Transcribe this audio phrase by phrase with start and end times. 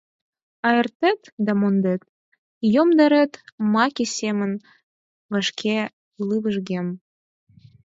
[0.67, 2.01] А эртет да мондет,
[2.73, 3.33] йомдарет—
[3.73, 4.51] маке семын
[5.31, 5.75] вашке
[6.27, 6.87] лывыжгем.